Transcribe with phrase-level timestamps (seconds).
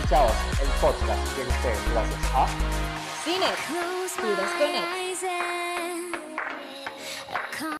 [0.00, 2.46] Enganchados, el podcast que ustedes gracias a
[3.22, 4.10] Cine, Puros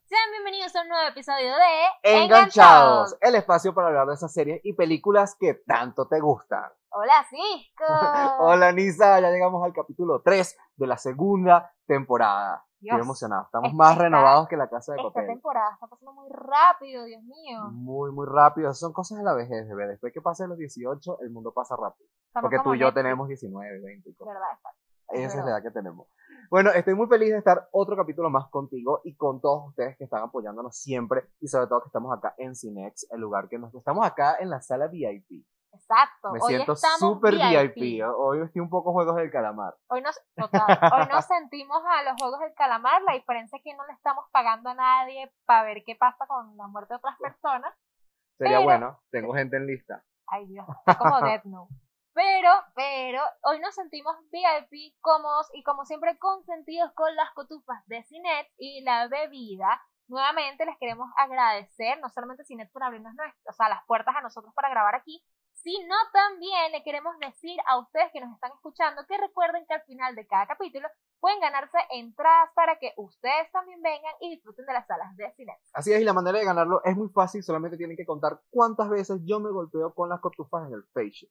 [0.04, 4.60] Sean bienvenidos a un nuevo episodio de Enganchados, el espacio para hablar de esas series
[4.64, 6.70] y películas que tanto te gustan.
[6.90, 7.84] Hola, Cisco.
[8.40, 12.66] Hola, Nisa, ya llegamos al capítulo 3 de la segunda temporada.
[12.80, 15.26] Dios, Estoy emocionado, estamos esta- más renovados que la casa de Esta papel.
[15.28, 17.60] temporada está pasando muy rápido, Dios mío.
[17.72, 18.72] Muy, muy rápido.
[18.74, 19.86] Son cosas de la vejez, bebé.
[19.88, 22.08] Después que pasen los 18, el mundo pasa rápido.
[22.28, 24.34] Estamos Porque tú y yo tenemos 19, 20 y cosas.
[24.34, 24.48] ¿Verdad?
[24.54, 24.70] Está-
[25.12, 26.06] Esa es la edad que tenemos.
[26.50, 30.04] Bueno, estoy muy feliz de estar otro capítulo más contigo y con todos ustedes que
[30.04, 33.74] están apoyándonos siempre y sobre todo que estamos acá en Cinex, el lugar que nos...
[33.74, 35.44] Estamos acá en la sala VIP.
[35.72, 36.32] Exacto.
[36.32, 37.74] Me Hoy siento súper VIP.
[37.74, 38.04] VIP.
[38.16, 39.74] Hoy estoy un poco Juegos del Calamar.
[39.88, 43.02] Hoy nos, total, hoy nos sentimos a los Juegos del Calamar.
[43.02, 46.56] La diferencia es que no le estamos pagando a nadie para ver qué pasa con
[46.56, 47.74] la muerte de otras personas.
[48.38, 50.04] Sería Pero- bueno, tengo gente en lista.
[50.26, 51.74] Ay Dios, está como Death Note.
[52.12, 58.02] Pero, pero, hoy nos sentimos VIP, cómodos y como siempre consentidos con las cotufas de
[58.04, 59.80] Cinet y la bebida.
[60.08, 64.22] Nuevamente les queremos agradecer, no solamente Cinet por abrirnos nuestras, o sea, las puertas a
[64.22, 65.24] nosotros para grabar aquí,
[65.62, 69.82] sino también le queremos decir a ustedes que nos están escuchando que recuerden que al
[69.82, 70.88] final de cada capítulo
[71.20, 75.58] pueden ganarse entradas para que ustedes también vengan y disfruten de las salas de Cinet.
[75.74, 78.88] Así es, y la manera de ganarlo es muy fácil, solamente tienen que contar cuántas
[78.88, 81.30] veces yo me golpeo con las cotufas en el face.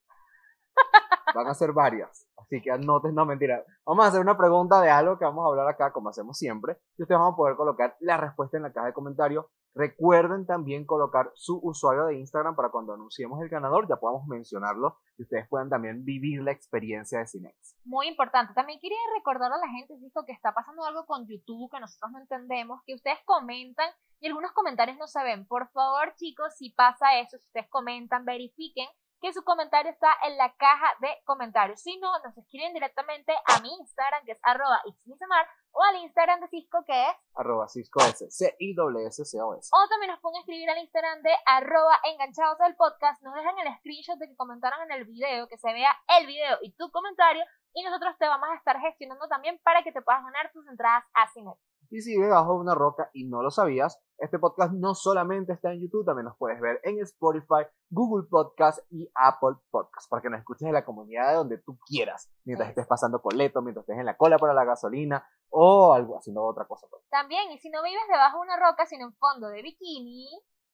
[1.36, 3.64] Van a ser varias, así que anoten, no mentira.
[3.86, 6.78] Vamos a hacer una pregunta de algo que vamos a hablar acá, como hacemos siempre,
[6.98, 9.46] y ustedes van a poder colocar la respuesta en la caja de comentarios.
[9.75, 14.98] Recuerden también colocar su usuario de Instagram para cuando anunciemos el ganador ya podamos mencionarlo
[15.17, 17.76] y ustedes puedan también vivir la experiencia de Cinex.
[17.86, 18.53] Muy importante.
[18.53, 22.11] También quería recordar a la gente, Cisco, que está pasando algo con YouTube que nosotros
[22.11, 23.89] no entendemos, que ustedes comentan
[24.20, 25.45] y algunos comentarios no se ven.
[25.45, 28.88] Por favor, chicos, si pasa eso, si ustedes comentan, verifiquen
[29.22, 31.81] que su comentario está en la caja de comentarios.
[31.81, 36.42] Si no, nos escriben directamente a mi Instagram, que es arroba ixmisamar, o al Instagram
[36.42, 39.70] de Cisco, que es, Arroba Cisco S, C-I-S-S-C-O-S.
[39.71, 43.77] o también nos pueden escribir al Instagram de arroba enganchados al podcast, nos dejan el
[43.77, 47.44] screenshot de que comentaron en el video, que se vea el video y tu comentario,
[47.73, 51.04] y nosotros te vamos a estar gestionando también para que te puedas ganar tus entradas
[51.14, 51.54] a Cine.
[51.92, 55.72] Y si vives bajo una roca y no lo sabías, este podcast no solamente está
[55.72, 60.30] en YouTube, también nos puedes ver en Spotify, Google Podcast y Apple Podcast, para que
[60.30, 63.98] nos escuches en la comunidad de donde tú quieras, mientras estés pasando coleto, mientras estés
[63.98, 66.86] en la cola para la gasolina o algo haciendo otra cosa.
[66.92, 67.02] pues.
[67.10, 70.30] También, y si no vives debajo de una roca, sino en fondo de bikini,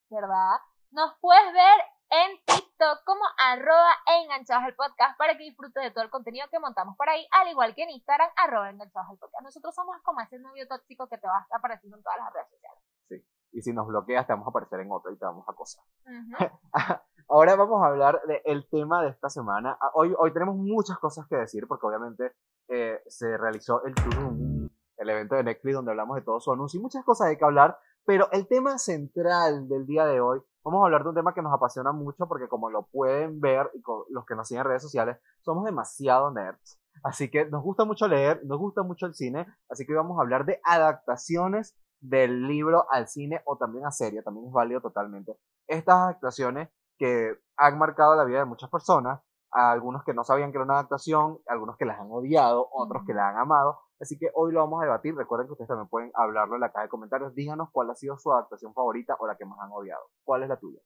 [0.10, 0.60] ¿verdad?
[0.92, 1.80] Nos puedes ver
[2.16, 6.60] en TikTok como arroba enganchados al podcast para que disfrutes de todo el contenido que
[6.60, 9.44] montamos por ahí, al igual que en Instagram, arroba enganchados al podcast.
[9.44, 12.34] Nosotros somos como ese novio tóxico que te va a estar apareciendo en todas las
[12.34, 12.82] redes sociales.
[13.52, 15.84] Y si nos bloqueas, te vamos a aparecer en otro y te vamos a acosar.
[17.30, 19.78] Ahora vamos a hablar del tema de esta semana.
[19.80, 22.34] Ah, Hoy, hoy tenemos muchas cosas que decir porque obviamente
[22.68, 26.80] eh, se realizó el Tulum, el evento de Netflix donde hablamos de todo su anuncio
[26.80, 30.82] y muchas cosas hay que hablar, pero el tema central del día de hoy, vamos
[30.82, 33.82] a hablar de un tema que nos apasiona mucho porque como lo pueden ver y
[33.82, 36.80] con los que nos siguen en redes sociales, somos demasiado nerds.
[37.04, 40.18] Así que nos gusta mucho leer, nos gusta mucho el cine, así que hoy vamos
[40.18, 44.82] a hablar de adaptaciones del libro al cine o también a serie, también es válido
[44.82, 45.38] totalmente.
[45.68, 49.22] Estas adaptaciones que han marcado la vida de muchas personas,
[49.52, 53.04] a algunos que no sabían que era una adaptación, algunos que las han odiado, otros
[53.06, 53.80] que las han amado.
[54.00, 55.16] Así que hoy lo vamos a debatir.
[55.16, 57.34] Recuerden que ustedes también pueden hablarlo en la caja de comentarios.
[57.34, 60.04] Díganos cuál ha sido su adaptación favorita o la que más han odiado.
[60.24, 60.80] ¿Cuál es la tuya?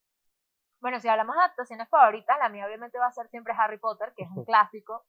[0.81, 4.13] Bueno, si hablamos de adaptaciones favoritas, la mía obviamente va a ser siempre Harry Potter,
[4.15, 5.03] que es un clásico,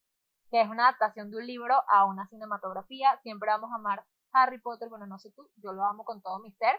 [0.50, 3.18] que es una adaptación de un libro a una cinematografía.
[3.22, 6.40] Siempre vamos a amar Harry Potter, bueno, no sé tú, yo lo amo con todo
[6.40, 6.76] mi ser.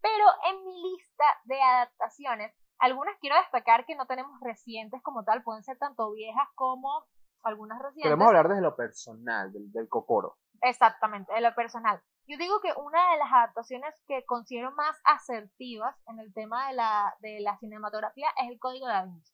[0.00, 5.42] Pero en mi lista de adaptaciones, algunas quiero destacar que no tenemos recientes como tal,
[5.42, 7.04] pueden ser tanto viejas como
[7.42, 8.04] algunas recientes.
[8.04, 10.38] Queremos hablar desde lo personal, del, del cocoro.
[10.62, 12.00] Exactamente, de lo personal.
[12.26, 16.74] Yo digo que una de las adaptaciones que considero más asertivas en el tema de
[16.74, 19.32] la, de la cinematografía es el Código da Vinci.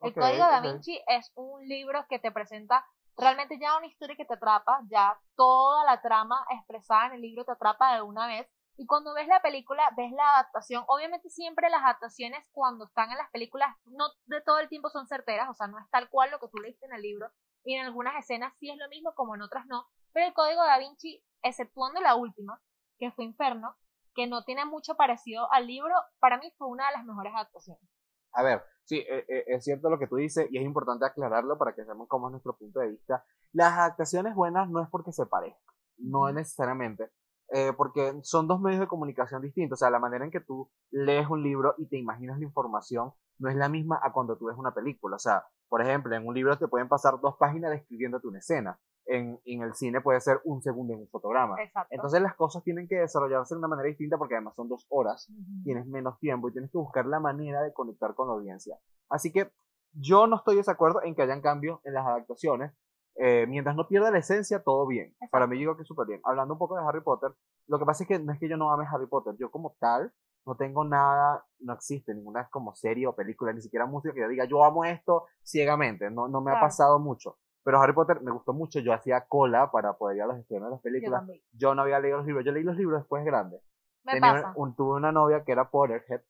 [0.00, 0.60] El Ok, Código da.
[0.60, 2.84] Vinci es un libro que te presenta
[3.18, 7.44] realmente ya una historia que te atrapa, ya toda la trama expresada en el libro
[7.44, 8.48] te atrapa de una vez.
[8.76, 10.84] Y cuando ves la película, ves la adaptación.
[10.86, 15.08] Obviamente siempre las adaptaciones cuando están en las películas no de todo el tiempo son
[15.08, 17.28] certeras, o sea, no es tal cual lo que tú leíste en el libro.
[17.64, 19.88] Y en algunas escenas sí es lo mismo, como en otras no.
[20.18, 22.60] Pero el Código da Vinci, exceptuando la última,
[22.98, 23.76] que fue Inferno,
[24.16, 27.88] que no tiene mucho parecido al libro, para mí fue una de las mejores adaptaciones.
[28.32, 31.56] A ver, sí, eh, eh, es cierto lo que tú dices y es importante aclararlo
[31.56, 33.24] para que seamos cómo es nuestro punto de vista.
[33.52, 35.62] Las adaptaciones buenas no es porque se parezcan,
[35.98, 37.12] no es necesariamente.
[37.52, 39.78] eh, porque son dos medios de comunicación distintos.
[39.78, 43.12] O sea, la manera en que tú lees un libro y te imaginas la información
[43.38, 45.14] no es la misma a cuando tú ves una película.
[45.16, 48.80] O sea, por ejemplo, en un libro te pueden pasar dos páginas describiéndote una escena.
[49.10, 51.56] En, en el cine puede ser un segundo en un fotograma.
[51.62, 51.88] Exacto.
[51.94, 55.30] Entonces las cosas tienen que desarrollarse de una manera distinta porque además son dos horas,
[55.30, 55.62] Ujú.
[55.64, 58.78] tienes menos tiempo y tienes que buscar la manera de conectar con la audiencia.
[59.08, 59.50] Así que
[59.92, 62.72] yo no estoy de desacuerdo en que hayan cambios en las adaptaciones.
[63.20, 65.06] Eh, mientras no pierda la esencia, todo bien.
[65.06, 65.30] Exacto.
[65.32, 66.20] Para mí digo que es súper bien.
[66.24, 67.30] Hablando un poco de Harry Potter,
[67.66, 69.74] lo que pasa es que no es que yo no ame Harry Potter, yo como
[69.80, 70.12] tal
[70.46, 74.28] no tengo nada, no existe ninguna como serie o película, ni siquiera música que yo
[74.28, 76.66] diga yo amo esto ciegamente, no, no me ha Claro.
[76.66, 77.38] pasado mucho.
[77.68, 80.68] Pero Harry Potter me gustó mucho, yo hacía cola para poder ir a los estrenos
[80.68, 81.22] de las películas.
[81.52, 83.60] Yo no había leído los libros, yo leí los libros después grande.
[84.04, 84.52] Me Tenía pasa.
[84.56, 86.22] un- tuve una novia que era Potterhead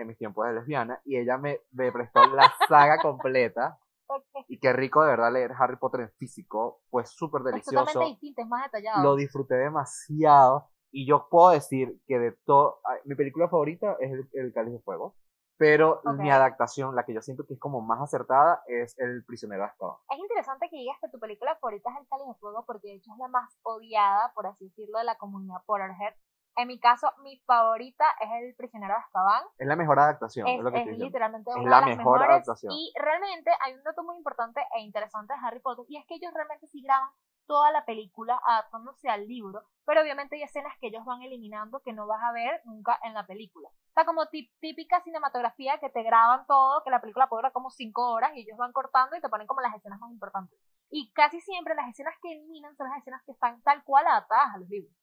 [0.00, 3.78] en mis tiempos de lesbiana y ella me, me prestó la saga completa.
[4.08, 4.46] ok.
[4.48, 8.10] Y qué rico de verdad leer Harry Potter en físico, fue súper Es delicioso totalmente
[8.10, 9.02] distinto, es más detallado.
[9.04, 14.10] lo disfruté demasiado y yo puedo decir que de todo, ay, mi película favorita es
[14.10, 15.14] el, el Cáliz de Fuego,
[15.60, 19.60] pero mi adaptación, la que yo siento que es como más acertada, es El prisionero
[19.62, 19.96] de Azkaban.
[20.08, 22.94] Es interesante que digas que tu película favorita es El Cáliz de Fuego porque de
[22.94, 26.14] hecho es la más odiada, por así decirlo, de la comunidad Potterhead.
[26.56, 29.42] En mi caso, mi favorita es El prisionero de Azkaban.
[29.58, 31.96] Es la mejor adaptación, es, Es, lo que es literalmente Es una la de las
[31.98, 32.30] mejor mejores.
[32.36, 32.72] adaptación.
[32.72, 36.14] Y realmente hay un dato muy importante e interesante de Harry Potter y es que
[36.14, 37.10] ellos realmente sí graban
[37.46, 41.92] toda la película adaptándose al libro, pero obviamente hay escenas que ellos van eliminando que
[41.92, 43.68] no vas a ver nunca en la película.
[43.68, 44.26] O sea, como
[44.60, 48.40] típica cinematografía que te graban todo, que la película puede durar como cinco horas y
[48.42, 50.58] ellos van cortando y te ponen como las escenas más importantes.
[50.90, 54.54] Y casi siempre las escenas que eliminan son las escenas que están tal cual adaptadas
[54.54, 54.94] a los libros.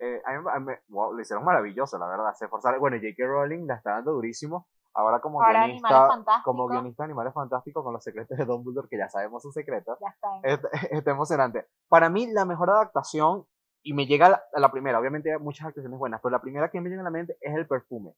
[0.00, 2.32] Eh, a mí- wow, lo hicieron maravilloso, la verdad.
[2.34, 2.80] Se esforzaron.
[2.80, 3.26] Bueno, J.K.
[3.26, 4.68] Rowling la está dando durísimo.
[4.98, 6.08] Ahora como Ahora guionista,
[6.42, 9.96] como guionista de Animales Fantásticos con los secretos de Dumbledore, que ya sabemos sus secretos.
[10.00, 10.68] Ya está.
[10.90, 11.68] Está emocionante.
[11.88, 13.46] Para mí, la mejor adaptación,
[13.84, 16.40] y me llega a la, a la primera, obviamente hay muchas actuaciones buenas, pero la
[16.40, 18.10] primera que me llega a la mente es el perfume.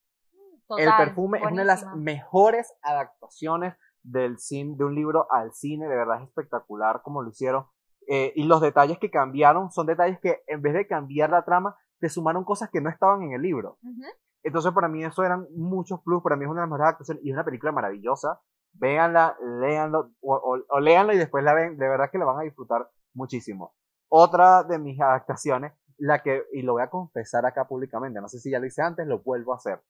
[0.79, 5.53] el Total, perfume es una de las mejores adaptaciones del cine, de un libro al
[5.53, 7.67] cine, de verdad es espectacular como lo hicieron.
[8.09, 11.77] Eh, y los detalles que cambiaron son detalles que en vez de cambiar la trama,
[11.99, 13.77] te sumaron cosas que no estaban en el libro.
[13.83, 14.07] Ujú.
[14.43, 16.23] Entonces, para mí, eso eran muchos plus.
[16.23, 18.41] Para mí, es una de las mejores adaptaciones y es una película maravillosa.
[18.73, 21.77] Véanla, léanlo, o, o, o léanla y después la ven.
[21.77, 23.75] De verdad que la van a disfrutar muchísimo.
[24.09, 28.39] Otra de mis adaptaciones, la que, y lo voy a confesar acá públicamente, no sé
[28.39, 29.81] si ya lo hice antes, lo vuelvo a hacer.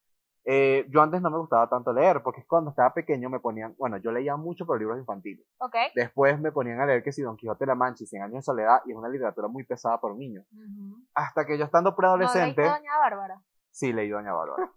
[0.44, 3.98] Eh, yo antes no me gustaba tanto leer, porque cuando estaba pequeño me ponían, bueno,
[3.98, 5.46] yo leía mucho, pero libros infantiles.
[5.58, 5.76] Ok.
[5.94, 8.36] Después me ponían a leer que si Don Quijote de la Mancha y Cien años
[8.36, 10.46] de soledad, y es una literatura muy pesada por niños.
[11.14, 12.62] Hasta que yo estando ¿No preadolescente.
[12.62, 13.42] leíste Doña Bárbara?
[13.70, 14.70] Sí, leí Doña Bárbara.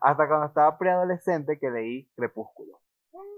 [0.00, 2.80] Hasta cuando estaba preadolescente que leí Crepúsculo.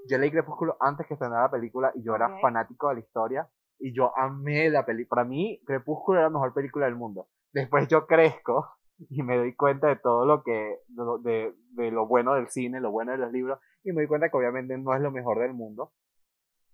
[0.08, 3.48] Yo leí Crepúsculo antes que estrenara la película y yo era fanático de la historia
[3.78, 5.20] y yo amé la película.
[5.20, 7.28] Para mí, Crepúsculo era la mejor película del mundo.
[7.52, 8.66] Después yo crezco
[9.10, 10.52] y me doy cuenta de todo lo que,
[10.88, 14.02] de, lo- de, de lo bueno del cine, lo bueno de los libros y me
[14.02, 15.92] doy cuenta que obviamente no es lo mejor del mundo.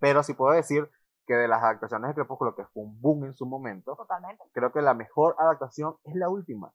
[0.00, 0.88] Pero sí puedo decir
[1.26, 4.44] que de las adaptaciones de Crepúsculo, que fue un boom en su momento, Totalmente.
[4.52, 6.72] creo que la mejor adaptación es la última.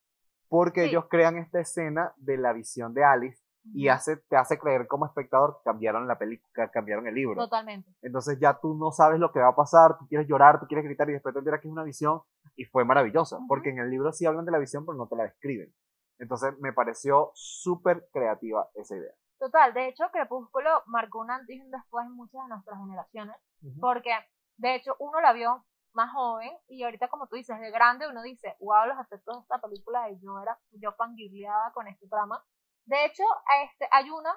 [0.50, 0.90] Porque Sí.
[0.90, 3.42] ellos crean esta escena de la visión de Alice
[3.72, 7.36] y hace, te hace creer como espectador que cambiaron la película, cambiaron el libro.
[7.36, 7.90] Totalmente.
[8.02, 10.86] Entonces ya tú no sabes lo que va a pasar, tú quieres llorar, tú quieres
[10.86, 12.22] gritar y después te enteras que es una visión
[12.56, 13.38] y fue maravillosa.
[13.48, 15.72] Porque en el libro sí hablan de la visión pero no te la describen.
[16.18, 19.14] Entonces me pareció súper creativa esa idea.
[19.38, 23.36] Total, de hecho, Crepúsculo marcó un antes y un después en muchas de nuestras generaciones,
[23.80, 24.12] porque
[24.58, 28.22] de hecho uno la vio más joven y ahorita como tú dices, de grande uno
[28.22, 32.44] dice, wow, los efectos de esta película y yo era, yo fangirleaba con este trama.
[32.86, 33.24] De hecho,
[33.64, 34.34] este, hay una,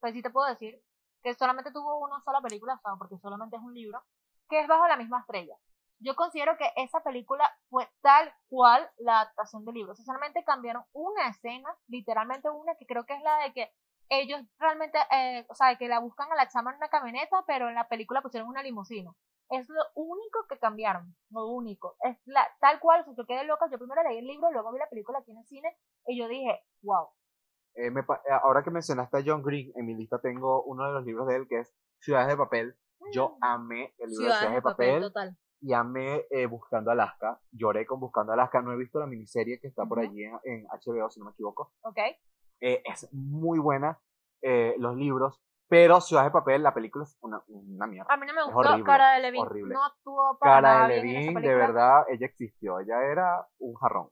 [0.00, 0.80] pues sí te puedo decir,
[1.22, 4.02] que solamente tuvo una sola película, sea, porque solamente es un libro,
[4.48, 5.56] que es Bajo la misma estrella.
[5.98, 9.94] Yo considero que esa película fue tal cual la adaptación del libro.
[9.96, 13.72] Solamente cambiaron una escena, literalmente una, que creo que es la de que
[14.08, 17.68] ellos realmente, eh, o sea, que la buscan a la chama en una camioneta, pero
[17.68, 19.10] en la película pusieron una limusina.
[19.50, 21.96] Es lo único que cambiaron, lo único.
[22.00, 23.66] Es la, tal cual, o sea, yo quedé loca.
[23.70, 25.76] Yo primero leí el libro, luego vi la película aquí en el cine,
[26.06, 27.08] y yo dije, wow.
[27.74, 30.92] Eh, me eh, ahora que mencionaste a John Green, en mi lista tengo uno de
[30.92, 32.76] los libros de él que es Ciudades de Papel.
[33.12, 35.02] Yo amé el libro de Ciudades de Papel.
[35.02, 35.36] total.
[35.60, 37.40] y amé eh, Buscando Alaska.
[37.52, 38.62] Lloré con Buscando Alaska.
[38.62, 41.32] No he visto la miniserie que está por allí en, en HBO, si no me
[41.32, 41.72] equivoco.
[41.82, 41.98] Ok.
[42.60, 44.00] Eh, es muy buena
[44.42, 48.12] eh, los libros, pero Ciudad de Papel, la película es una, una mierda.
[48.12, 48.58] A mí no me gustó.
[48.60, 49.74] horrible, Cara de Levine horrible.
[49.74, 52.80] no actuó para nada Cara de bien en esa Levine, de verdad, ella existió.
[52.80, 54.08] Ella era un jarrón.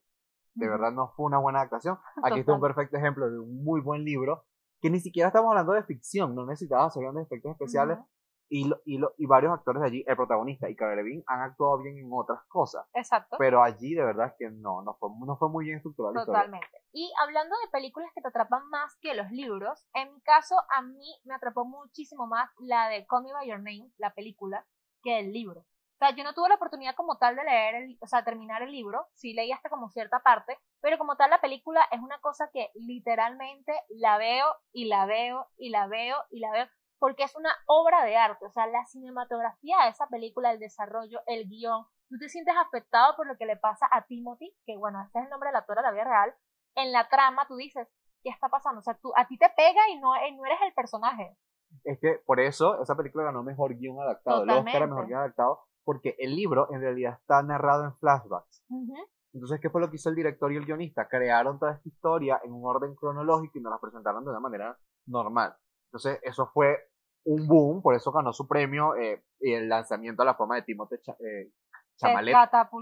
[0.55, 0.73] De Ujú.
[0.73, 1.99] verdad, no fue una buena actuación.
[2.23, 2.75] Aquí está un Total.
[2.75, 4.45] perfecto ejemplo de un muy buen libro,
[4.81, 8.09] que ni siquiera estamos hablando de ficción, no necesitaba hacer grandes efectos especiales, Ujú.
[8.49, 11.79] Y, lo- y, lo- y varios actores de allí, el protagonista y Cara han actuado
[11.79, 13.37] bien en otras cosas, Exacto.
[13.39, 16.25] pero allí de verdad que no, no fue, no fue muy bien historia.
[16.25, 16.83] Totalmente.
[16.93, 20.83] Y hablando de películas que te atrapan más que los libros, en mi caso, a
[20.83, 24.67] mí me atrapó muchísimo más la de Call Me By Your Name, la película,
[25.03, 25.61] que el libro.
[25.61, 28.63] O sea, yo no tuve la oportunidad como tal de leer, el, o sea, terminar
[28.63, 32.19] el libro, sí leí hasta como cierta parte, pero como tal la película es una
[32.19, 36.67] cosa que literalmente la veo y la veo y la veo y la veo,
[37.05, 41.21] porque es una obra de arte, o sea, la cinematografía de esa película, el desarrollo,
[41.27, 45.03] el guion, tú te sientes afectado por lo que le pasa a Timothy, que bueno,
[45.03, 46.35] este es el nombre del actor de la vida real,
[46.75, 47.87] en la trama tú dices,
[48.23, 48.79] ¿qué está pasando?
[48.79, 51.37] O sea, tú, a ti te pega y no, eh, no eres el personaje.
[51.85, 55.61] Es que por eso esa película ganó mejor guion adaptado, el Oscar mejor guion adaptado,
[55.85, 58.65] porque el libro en realidad está narrado en flashbacks.
[58.71, 58.97] Ujú.
[59.35, 61.07] Entonces, ¿qué fue lo que hizo el director y el guionista?
[61.07, 64.79] Crearon toda esta historia en un orden cronológico y nos la presentaron de una manera
[65.05, 65.55] normal.
[65.95, 66.94] Entonces, eso fue
[67.25, 70.63] un boom, por eso ganó su premio eh, y el lanzamiento a la fama de
[70.63, 71.51] Timothée Cha- eh,
[71.97, 72.35] Chamalet,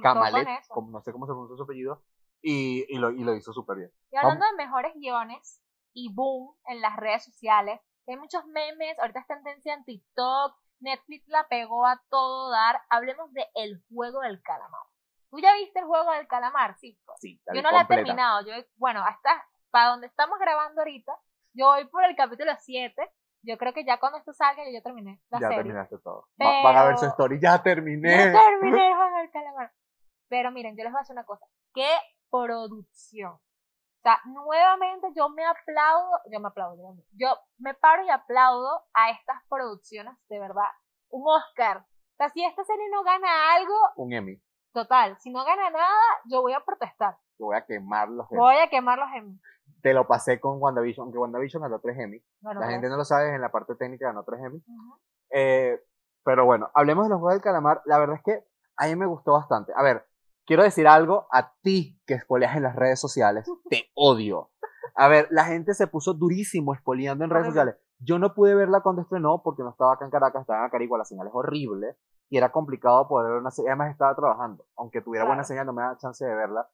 [0.03, 2.03] Camalet, como, no sé cómo se pronuncia su apellido,
[2.41, 3.93] y, y, lo, y lo hizo súper bien.
[4.11, 5.61] Y hablando de mejores guiones
[5.93, 11.29] y boom en las redes sociales, hay muchos memes, ahorita es tendencia en TikTok, Netflix
[11.29, 12.81] la pegó a todo dar.
[12.91, 14.81] Hablemos de El Juego del Calamar.
[15.31, 16.77] ¿Tú ya viste El Juego del Calamar?
[16.79, 16.99] Sí.
[17.05, 17.19] pues.
[17.21, 18.41] Sí, Yo no la he terminado.
[18.45, 21.17] Yo, bueno, hasta para donde estamos grabando ahorita,
[21.55, 23.09] yo voy por el capítulo 7.
[23.43, 25.57] Yo creo que ya cuando esto salga, yo ya terminé la Ya serie.
[25.65, 26.29] terminaste todo.
[26.41, 27.41] Va- van a ver su Pero- story.
[27.41, 28.11] Ya terminé.
[28.11, 28.79] Ya terminé
[29.19, 29.73] del calamar.
[30.29, 31.47] Pero miren, yo les voy a decir una cosa.
[31.75, 31.89] ¡Qué
[32.31, 33.33] producción!
[33.33, 39.11] O sea, nuevamente yo me aplaudo, yo me aplaudo, yo me paro y aplaudo a
[39.11, 40.67] estas producciones, de verdad.
[41.11, 41.79] Un Oscar.
[41.79, 44.41] O sea, si esta serie no gana algo, Un Emmy.
[44.73, 47.17] total, si no gana nada, yo voy a protestar.
[47.39, 48.41] Yo voy a quemar los Emmy.
[48.41, 49.41] Voy a quemarlos en...
[49.83, 52.23] Te lo pasé con WandaVision, aunque WandaVision ganó 3 Emmy.
[52.41, 54.63] Bueno, La gente no lo sabe, en la parte técnica ganó 3 Emmy.
[55.31, 55.81] Eh,
[56.25, 57.83] pero bueno, hablemos de los juegos del calamar.
[57.85, 58.45] La verdad es que
[58.77, 59.73] a mí me gustó bastante.
[59.77, 60.07] A ver,
[60.47, 63.45] quiero decir algo a ti que espoleas en las redes sociales.
[63.71, 64.51] Te odio.
[64.95, 67.77] A ver, la gente se puso durísimo espoleando en redes sociales.
[67.99, 70.99] Yo no pude verla cuando estrenó porque no estaba acá en Caracas, estaba en Acarigua,
[70.99, 71.97] la señal es horrible
[72.29, 73.71] y era complicado poder ver una serie.
[73.71, 76.69] Además estaba trabajando, aunque tuviera buena señal no me daba chance de verla.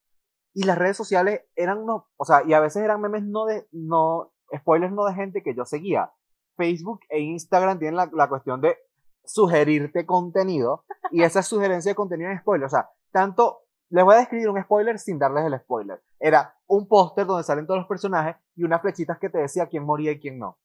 [0.54, 3.66] Y las redes sociales eran no, o sea, y a veces eran memes no de,
[3.72, 6.12] no, spoilers no de gente que yo seguía.
[6.56, 8.76] Facebook e Instagram tienen la, la cuestión de
[9.24, 12.66] sugerirte contenido y esa sugerencia de contenido en spoiler.
[12.66, 16.02] O sea, tanto, les voy a describir un spoiler sin darles el spoiler.
[16.18, 19.84] Era un póster donde salen todos los personajes y unas flechitas que te decía quién
[19.84, 20.58] moría y quién no.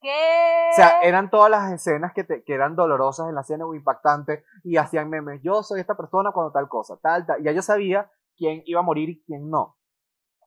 [0.00, 0.70] ¿Qué?
[0.72, 3.74] O sea, eran todas las escenas que, te, que eran dolorosas en la escena o
[3.74, 5.40] impactantes y hacían memes.
[5.42, 7.40] Yo soy esta persona cuando tal cosa, tal, tal.
[7.40, 9.76] Y ya yo sabía quién iba a morir y quién no.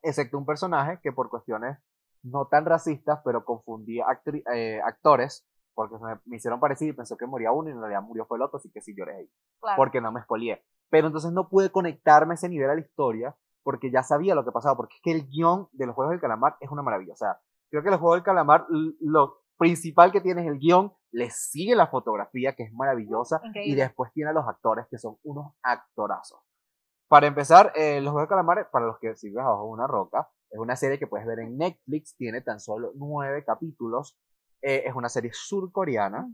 [0.01, 1.77] Excepto un personaje que por cuestiones
[2.24, 4.05] no tan racistas, pero confundía
[4.53, 7.79] eh, actores, porque se me, me hicieron parecido y pensó que moría uno y en
[7.79, 9.29] realidad murió fue el otro, así que sí lloré ahí,
[9.62, 9.77] Claro.
[9.77, 10.63] porque no me espolié.
[10.89, 14.43] Pero entonces no pude conectarme a ese nivel a la historia, porque ya sabía lo
[14.43, 17.13] que pasaba, porque es que el guion de los Juegos del Calamar es una maravilla.
[17.13, 18.65] O sea, creo que los Juegos del Calamar,
[19.00, 23.75] lo principal que tiene es el guion, le sigue la fotografía, que es maravillosa, y
[23.75, 26.39] después tiene a los actores, que son unos actorazos.
[27.10, 30.30] Para empezar, eh, Los Juegos del Calamar, para los que sirven abajo de una roca,
[30.51, 34.16] es una serie que puedes ver en Netflix, tiene tan solo nueve capítulos,
[34.62, 36.28] eh, es una serie surcoreana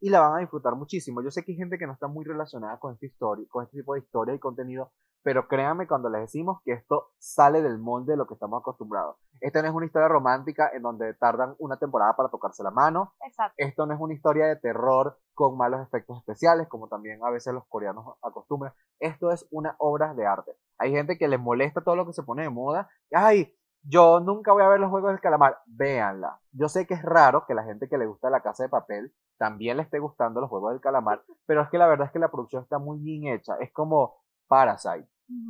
[0.00, 1.22] y la van a disfrutar muchísimo.
[1.22, 3.94] Yo sé que hay gente que no está muy relacionada con historia, con este tipo
[3.94, 4.90] de historia y contenido,
[5.26, 9.16] pero créanme cuando les decimos que esto sale del molde de lo que estamos acostumbrados.
[9.40, 13.12] Esta no es una historia romántica en donde tardan una temporada para tocarse la mano.
[13.26, 13.54] Exacto.
[13.56, 17.52] Esto no es una historia de terror con malos efectos especiales, como también a veces
[17.52, 18.72] los coreanos acostumbran.
[19.00, 20.52] Esto es una obra de arte.
[20.78, 22.88] Hay gente que les molesta todo lo que se pone de moda.
[23.12, 23.52] Ay,
[23.82, 25.58] yo nunca voy a ver los juegos del calamar.
[25.66, 26.38] Véanla.
[26.52, 29.12] Yo sé que es raro que la gente que le gusta la casa de papel
[29.38, 32.20] también le esté gustando los juegos del calamar, pero es que la verdad es que
[32.20, 33.56] la producción está muy bien hecha.
[33.58, 34.14] Es como
[34.48, 35.08] Parasite,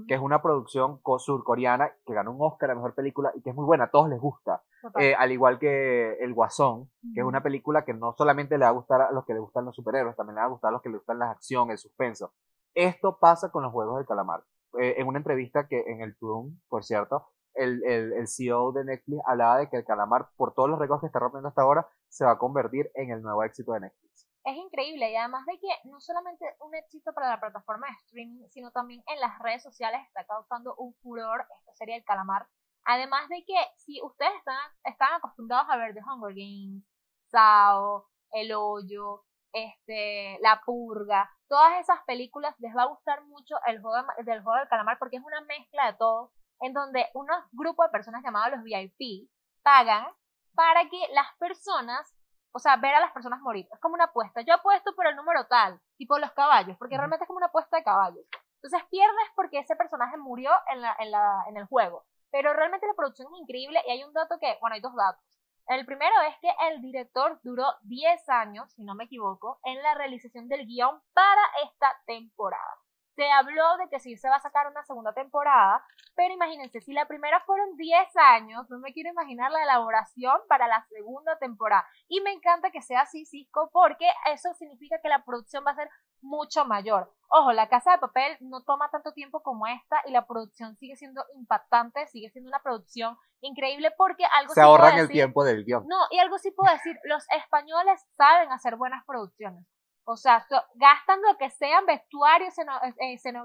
[0.09, 3.51] Que es una producción co- surcoreana que ganó un Oscar a mejor película y que
[3.51, 3.85] es muy buena.
[3.85, 4.63] A todos les gusta.
[5.01, 8.71] Eh, al igual que El Guasón, que es una película que no solamente le va
[8.71, 10.73] a gustar a los que le gustan los superhéroes, también le va a gustar a
[10.73, 12.33] los que le gustan la acción, el suspenso.
[12.75, 14.45] Esto pasa con los juegos del calamar.
[14.79, 18.85] Eh, en una entrevista que en el Toon, por cierto, el, el, el CEO de
[18.85, 21.89] Netflix hablaba de que el calamar, por todos los récords que está rompiendo hasta ahora,
[22.09, 24.06] se va a convertir en el nuevo éxito de Netflix.
[24.47, 28.47] Es increíble y además de que no solamente un éxito para la plataforma de streaming,
[28.51, 32.47] sino también en las redes sociales está causando un furor esta serie del calamar.
[32.85, 36.85] Además de que si ustedes están, están acostumbrados a ver The Hunger Games,
[37.29, 43.81] Sao, El Hoyo, este, La Purga, todas esas películas les va a gustar mucho el
[43.81, 47.45] juego de- del juego del calamar porque es una mezcla de todo en donde unos
[47.51, 49.29] grupos de personas llamados los VIP
[49.63, 50.07] pagan
[50.55, 52.16] para que las personas
[52.57, 53.69] o sea, ver a las personas morir.
[53.71, 54.41] Es como una apuesta.
[54.41, 57.77] Yo apuesto por el número tal, tipo los caballos, porque realmente es como una apuesta
[57.77, 58.25] de caballos.
[58.63, 62.07] Entonces pierdes porque ese personaje murió en, la, en, la, en el juego.
[62.31, 65.23] Pero realmente la producción es increíble y hay un dato que, bueno, hay dos datos.
[65.69, 69.95] El primero es que el director duró 10 años, si no me equivoco, en la
[69.95, 72.75] realización del guion para esta temporada.
[73.17, 75.83] Se habló de que sí se va a sacar una segunda temporada,
[76.15, 80.69] pero imagínense, si la primera fueron 10 años, no me quiero imaginar la elaboración para
[80.69, 81.87] la segunda temporada.
[82.09, 85.77] Y me encanta que sea así, Cisco, porque eso significa que la producción va a
[85.77, 85.89] ser
[86.21, 87.13] mucho mayor.
[87.29, 90.97] Ojo, la casa de papel no toma tanto tiempo como esta y la producción sigue
[90.97, 95.87] siendo impactante, sigue siendo una producción increíble porque algo se ahorran el tiempo del guion.
[95.89, 99.67] No, y algo sí puedo decir, los españoles saben hacer buenas producciones.
[100.09, 102.55] O sea, gastan lo que sean, vestuarios,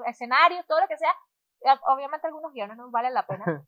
[0.06, 1.16] escenarios, todo lo que sea.
[1.88, 3.46] Obviamente algunos guiones no valen la pena.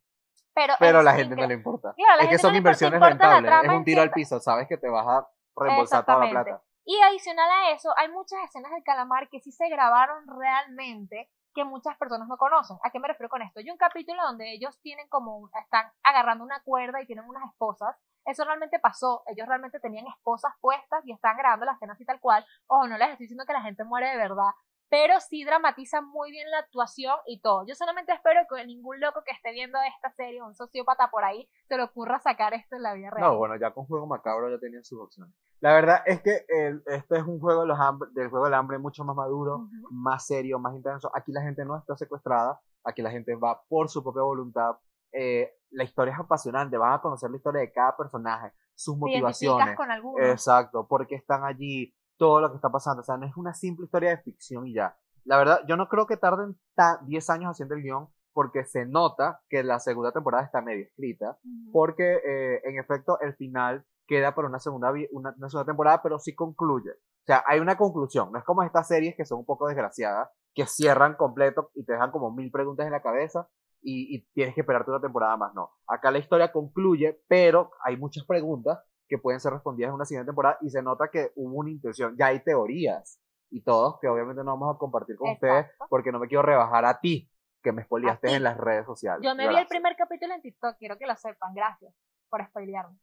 [0.56, 1.96] Pero, pero a la gente no le importa.
[2.20, 3.52] es que son inversiones rentables.
[3.64, 4.40] Es un tiro al piso.
[4.40, 6.62] Sabes que te vas a reembolsar toda la plata.
[6.86, 11.64] Y adicional a eso, hay muchas escenas del calamar que sí se grabaron realmente que
[11.64, 12.78] muchas personas no conocen.
[12.84, 13.60] ¿A qué me refiero con esto?
[13.60, 17.96] Hay un capítulo donde ellos tienen como, están agarrando una cuerda y tienen unas esposas.
[18.26, 19.24] Eso realmente pasó.
[19.28, 22.46] Ellos realmente tenían esposas puestas y están grabando las escenas así tal cual.
[22.68, 24.52] Ojo, no les estoy diciendo que la gente muere de verdad,
[24.90, 27.66] pero sí dramatiza muy bien la actuación y todo.
[27.66, 31.50] Yo solamente espero que ningún loco que esté viendo esta serie, un sociópata por ahí,
[31.68, 33.32] se le ocurra sacar esto en la vida real.
[33.32, 35.34] No, bueno, ya con Juego Macabro ya tenían sus opciones.
[35.62, 36.46] La verdad es que
[36.86, 37.80] este es un juego de los
[38.14, 41.10] del juego del hambre mucho más maduro, más serio, más intenso.
[41.16, 44.76] Aquí la gente no está secuestrada, aquí la gente va por su propia voluntad.
[45.14, 49.76] Eh, la historia es apasionante, van a conocer la historia de cada personaje, sus motivaciones.
[49.76, 49.90] Con
[50.20, 53.02] Exacto, porque están allí, todo lo que está pasando.
[53.02, 54.98] O sea, no es una simple historia de ficción y ya.
[55.26, 56.58] La verdad, yo no creo que tarden
[57.06, 61.38] 10 años haciendo el guion, porque se nota que la segunda temporada está medio escrita,
[61.72, 66.36] porque eh, en efecto el final queda para una segunda, una, segunda temporada, pero sí
[66.36, 66.92] concluye.
[66.92, 68.32] O sea, hay una conclusión.
[68.32, 71.94] No es como estas series que son un poco desgraciadas, que cierran completo y te
[71.94, 73.48] dejan como mil preguntas en la cabeza
[73.84, 75.54] y, y tienes que esperarte una temporada más.
[75.54, 75.72] No.
[75.88, 80.28] Acá la historia concluye, pero hay muchas preguntas que pueden ser respondidas en una siguiente
[80.28, 82.16] temporada y se nota que hubo una intención.
[82.18, 83.20] Ya hay teorías
[83.50, 86.86] y todos que obviamente no vamos a compartir con ustedes porque no me quiero rebajar
[86.86, 87.30] a ti
[87.62, 89.22] que me spoileaste en las redes sociales.
[89.24, 91.94] Yo me vi el primer capítulo en TikTok, quiero que lo sepan, gracias
[92.30, 92.98] por spoilearme.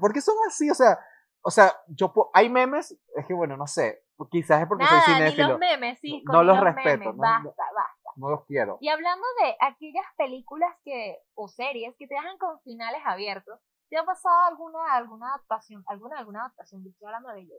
[0.00, 0.70] ¿Por qué son así?
[0.70, 0.98] O sea,
[1.42, 5.44] o sea, yo hay memes, es que bueno, no sé, quizás es porque soy cinéfilo.
[5.44, 7.99] Ni los memes, sí, no, los, respeto, basta, basta.
[8.20, 8.76] No los quiero.
[8.80, 13.96] Y hablando de aquellas películas que o series que te dejan con finales abiertos, ¿te
[13.96, 17.58] ha pasado alguna alguna adaptación, alguna alguna adaptación, estoy hablando de ellos?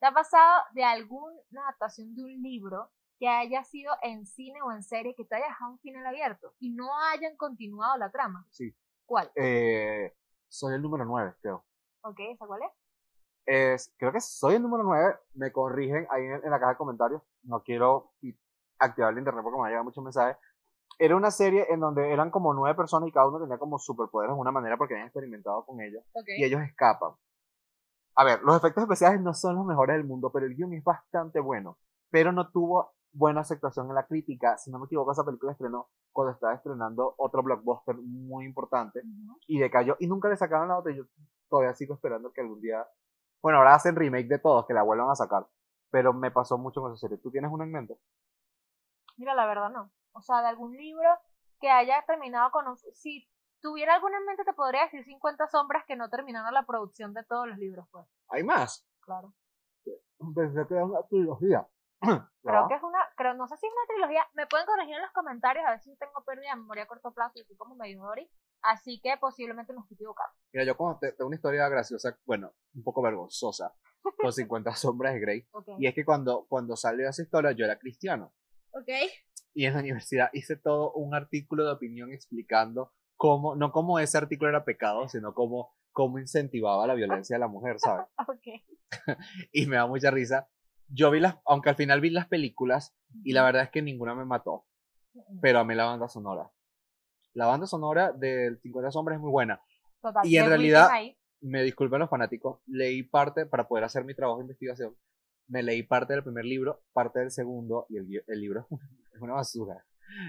[0.00, 4.72] ¿Te ha pasado de alguna adaptación de un libro que haya sido en cine o
[4.72, 8.46] en serie que te haya dejado un final abierto y no hayan continuado la trama?
[8.50, 8.74] Sí.
[9.04, 9.30] ¿Cuál?
[9.34, 10.14] Eh,
[10.48, 11.64] soy el número 9, creo.
[12.02, 12.70] Ok, ¿esa cuál es?
[13.46, 13.94] es?
[13.98, 15.16] Creo que soy el número 9.
[15.34, 17.22] Me corrigen ahí en, la caja de comentarios.
[17.42, 18.12] No quiero
[18.78, 20.36] activar el internet porque me llegado muchos mensajes.
[20.98, 24.34] Era una serie en donde eran como nueve personas y cada uno tenía como superpoderes
[24.34, 26.02] de una manera porque habían experimentado con ellos.
[26.36, 27.12] Y ellos escapan.
[28.16, 30.82] A ver, los efectos especiales no son los mejores del mundo, pero el guion es
[30.82, 31.78] bastante bueno.
[32.10, 34.58] Pero no tuvo buena aceptación en la crítica.
[34.58, 39.02] Si no me equivoco, esa película estrenó cuando estaba estrenando otro blockbuster muy importante
[39.46, 40.92] y decayó y nunca le sacaron la otra.
[40.92, 41.04] Yo
[41.48, 42.86] todavía sigo esperando que algún día,
[43.42, 45.46] bueno, ahora hacen remake de todos, que la vuelvan a sacar.
[45.90, 47.18] Pero me pasó mucho con esa serie.
[47.18, 47.98] ¿Tú tienes una en mente?
[49.18, 49.92] Mira, la verdad no.
[50.12, 51.08] O sea, de algún libro
[51.60, 52.76] que haya terminado con un...
[52.76, 53.28] Si
[53.60, 57.24] tuviera alguna en mente, te podría decir 50 sombras que no terminaron la producción de
[57.24, 58.06] todos los libros, pues.
[58.28, 58.86] ¿Hay más?
[59.00, 59.34] Claro.
[60.34, 61.66] Pensé que era una trilogía.
[62.42, 65.02] Creo que es una, creo, no sé si es una trilogía, me pueden corregir en
[65.02, 67.74] los comentarios a ver si tengo pérdida de memoria a corto plazo y estoy como
[67.74, 68.30] medio Dory,
[68.62, 70.32] así que posiblemente me estoy equivocando.
[70.52, 75.20] Mira, yo como tengo una historia graciosa, bueno, un poco vergonzosa, con 50 sombras de
[75.20, 78.32] Grey, y es que cuando, cuando salió esa historia yo era cristiano.
[78.78, 78.88] Ok.
[79.54, 84.18] Y en la universidad hice todo un artículo de opinión explicando cómo, no cómo ese
[84.18, 88.06] artículo era pecado, sino cómo, cómo incentivaba la violencia de la mujer, ¿sabes?
[88.28, 88.62] ok.
[89.52, 90.48] y me da mucha risa
[90.88, 94.14] yo vi las, aunque al final vi las películas y la verdad es que ninguna
[94.14, 94.64] me mató,
[95.40, 96.50] pero a mí la banda sonora.
[97.34, 99.62] La banda sonora del 50 Sombras es muy buena.
[100.24, 100.90] y en realidad,
[101.40, 104.96] me disculpen los fanáticos, leí parte, para poder hacer mi trabajo de investigación,
[105.48, 108.66] me leí parte del primer libro, parte del segundo, y el, el libro
[109.14, 109.84] es una basura.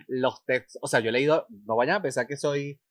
[0.07, 2.81] Los textos, o sea, yo he leído, no vayan a pensar que soy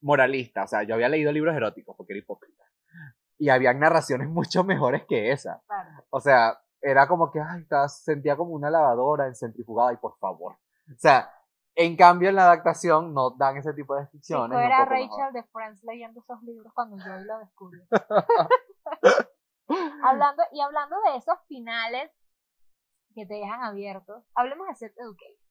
[0.00, 2.64] moralista, o sea, yo había leído libros eróticos porque era hipócrita.
[3.38, 5.62] Y había narraciones mucho mejores que esa.
[6.10, 10.54] O sea, era como que, ay, sentía como una lavadora en centrifugada y por favor.
[10.54, 11.30] O sea,
[11.74, 14.58] en cambio en la adaptación no dan ese tipo de descripciones.
[14.58, 17.80] era Rachel de Friends leyendo esos libros cuando yo lo descubrí.
[20.04, 22.10] hablando, y hablando de esos finales
[23.14, 25.48] que te dejan abiertos, hablemos de Sex Education.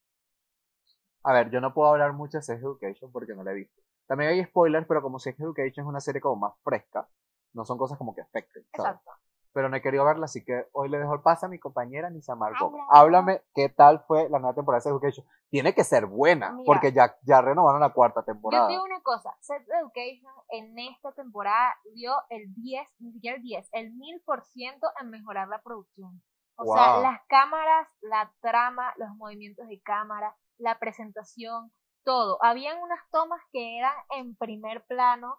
[1.24, 3.82] A ver, yo no puedo hablar mucho de Sex Education porque no la he visto.
[4.06, 7.08] También hay spoilers, pero como Sex Education es una serie como más fresca,
[7.52, 8.66] no son cosas como que afecten.
[8.74, 8.94] ¿sabes?
[8.94, 9.10] Exacto.
[9.52, 12.10] Pero no he querido verla, así que hoy le dejo el pase a mi compañera
[12.10, 12.72] Nisa Marco.
[12.90, 15.26] Háblame qué tal fue la nueva temporada de Education.
[15.50, 16.66] Tiene que ser buena, Mira.
[16.66, 18.66] porque ya, ya renovaron la cuarta Yo temporada.
[18.66, 23.42] te digo una cosa, Sex Education en esta temporada dio el 10, ni siquiera el
[23.42, 26.22] 10, el 1000% en mejorar la producción.
[26.56, 27.02] O sea, Wow.
[27.02, 31.72] las cámaras, la trama, los movimientos de cámara, la presentación,
[32.04, 32.38] todo.
[32.42, 35.38] Habían unas tomas que eran en primer plano,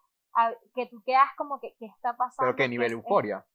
[0.76, 2.36] que tú quedas como que, ¿qué está pasando?
[2.40, 3.46] Pero que ¿Qué nivel euforia.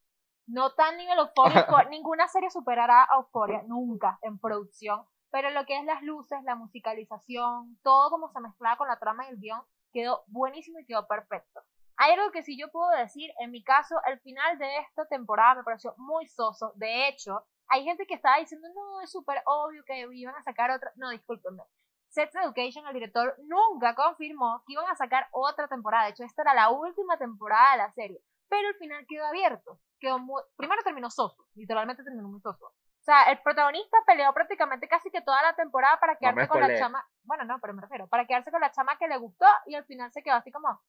[0.46, 5.78] No tan nivel eufórico, ninguna serie superará a Euphoria, nunca, en producción, pero lo que
[5.78, 9.62] es las luces, la musicalización, todo como se mezclaba con la trama y el guion,
[9.92, 11.60] quedó buenísimo y quedó perfecto.
[11.96, 15.56] Hay algo que sí yo puedo decir, en mi caso, el final de esta temporada
[15.56, 19.84] me pareció muy soso, de hecho, hay gente que estaba diciendo, no, es súper obvio
[19.84, 21.62] que iban a sacar otra, no, discúlpenme.
[22.14, 26.04] Sex Education, el director, nunca confirmó que iban a sacar otra temporada.
[26.04, 28.20] De hecho, esta era la última temporada de la serie.
[28.48, 29.80] Pero el final quedó abierto.
[30.04, 30.42] Quedó muy...
[30.54, 31.46] Primero terminó soso.
[31.54, 32.66] Literalmente terminó muy soso.
[32.66, 36.78] O sea, el protagonista peleó prácticamente casi que toda la temporada para quedarse con la
[36.78, 37.02] chama.
[37.22, 38.06] Bueno, no, pero me refiero.
[38.06, 40.68] Para quedarse con la chama que le gustó y al final se quedó así como.
[40.68, 40.82] O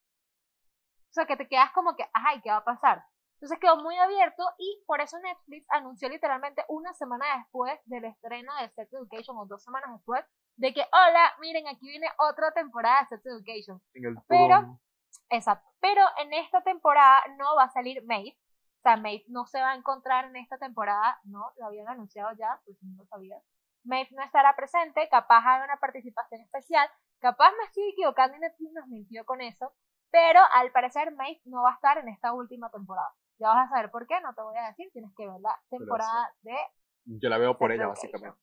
[1.12, 3.06] sea, que te quedas como que, ajá, ¿y qué va a pasar?
[3.36, 8.54] Entonces quedó muy abierto y por eso Netflix anunció literalmente una semana después del estreno
[8.58, 10.26] de Sex Education o dos semanas después
[10.58, 13.82] de que, hola, miren, aquí viene otra temporada de Sex Education.
[13.94, 14.78] En el Pero-.
[15.30, 15.66] Exacto.
[15.80, 18.38] Pero en esta temporada no va a salir Maeve.
[18.86, 21.20] Sea, Maeve no se va a encontrar en esta temporada.
[21.24, 23.42] No, lo habían anunciado ya, pues no lo sabías.
[23.84, 25.10] Maeve no estará presente.
[25.10, 26.88] Capaz hay una participación especial.
[27.18, 29.74] Capaz me estoy equivocando y Netflix nos mintió con eso.
[30.12, 33.10] Pero al parecer Maeve no va a estar en esta última temporada.
[33.40, 34.92] Ya vas a saber por qué, no te voy a decir.
[34.94, 36.56] Tienes que ver la temporada de
[37.06, 38.38] Yo la veo por ella, básicamente.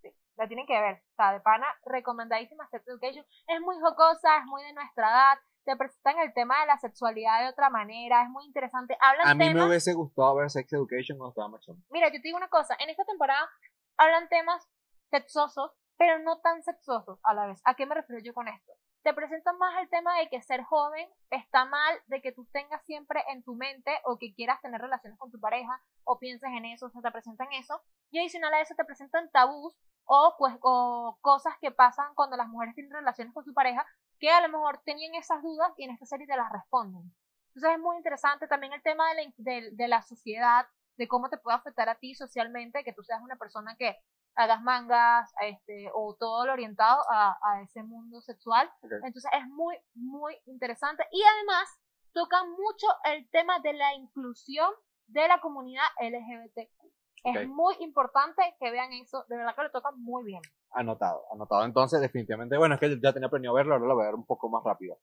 [0.00, 1.02] Sí, la tienen que ver.
[1.10, 3.26] O sea, de pana, recomendadísima Sex Education.
[3.46, 5.38] Es muy jocosa, es muy de nuestra edad.
[5.64, 8.22] Te presentan el tema de la sexualidad de otra manera.
[8.22, 8.96] Es muy interesante.
[9.00, 11.64] Hablan A mí me hubiese gustado ver Sex Education cuando estaba más.
[11.90, 12.76] Mira, yo te digo una cosa.
[12.80, 13.48] En esta temporada
[13.96, 14.68] hablan temas
[15.10, 17.60] sexosos, pero no tan sexosos a la vez.
[17.64, 18.72] ¿A qué me refiero yo con esto?
[19.04, 22.84] Te presentan más el tema de que ser joven está mal, de que tú tengas
[22.84, 26.64] siempre en tu mente o que quieras tener relaciones con tu pareja o pienses en
[26.66, 27.82] eso, o sea, te presentan eso.
[28.10, 32.48] Y adicional a eso te presentan tabús o, pues, o cosas que pasan cuando las
[32.48, 33.84] mujeres tienen relaciones con su pareja
[34.22, 37.12] que a lo mejor tenían esas dudas y en esta serie te las responden.
[37.48, 40.64] Entonces es muy interesante también el tema de la, de, de la sociedad,
[40.96, 43.96] de cómo te puede afectar a ti socialmente, que tú seas una persona que
[44.36, 48.70] hagas mangas, este, o todo lo orientado a, a ese mundo sexual.
[49.04, 51.04] Entonces es muy, muy interesante.
[51.10, 51.68] Y además
[52.12, 54.70] toca mucho el tema de la inclusión
[55.08, 56.91] de la comunidad LGBTQ.
[57.24, 57.36] Ok.
[57.36, 60.42] Es muy importante que vean eso, de verdad que lo tocan muy bien.
[60.72, 61.64] Anotado, anotado.
[61.64, 64.26] Entonces, definitivamente, bueno, es que ya tenía planeado verlo, ahora lo voy a ver un
[64.26, 64.98] poco más rápido.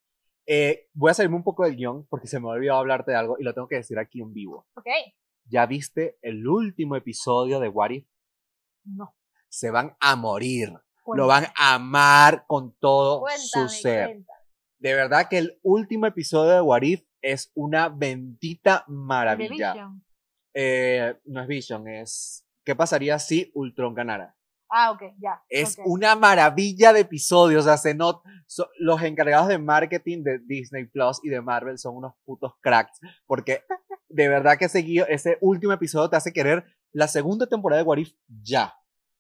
[0.46, 3.18] Eh, voy a salirme un poco del guion porque se me ha olvidado hablarte de
[3.18, 4.68] algo y lo tengo que decir aquí en vivo.
[4.74, 4.88] ¿Ok?
[5.46, 8.08] ¿Ya viste el último episodio de What If?
[8.84, 9.16] No.
[9.48, 10.70] Se van a morir.
[10.70, 14.08] Lo cuéntame, van a amar con todo cuéntame, su ser.
[14.08, 14.40] cuéntame.
[14.80, 19.74] De verdad que el último episodio de What If es una bendita maravilla.
[19.74, 20.04] Vision.
[20.62, 22.46] Eh, no es Vision, es...
[22.66, 24.36] ¿Qué pasaría si Ultron ganara?
[24.70, 25.42] Ah, ok, ya.
[25.48, 25.86] Es ok.
[25.88, 27.62] una maravilla de episodios.
[27.66, 31.78] O sea, se not- so- los encargados de marketing de Disney Plus y de Marvel
[31.80, 33.00] son unos putos cracks.
[33.26, 33.64] Porque
[34.10, 37.88] de verdad que ese, guio- ese último episodio te hace querer la segunda temporada de
[37.88, 38.12] What If
[38.44, 38.76] ya.